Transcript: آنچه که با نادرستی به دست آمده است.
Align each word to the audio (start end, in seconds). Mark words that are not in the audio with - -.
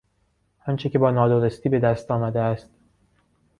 آنچه 0.67 0.89
که 0.89 0.99
با 0.99 1.11
نادرستی 1.11 1.69
به 1.69 1.79
دست 1.79 2.11
آمده 2.11 2.39
است. 2.39 2.69